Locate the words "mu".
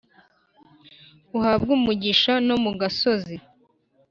2.63-2.71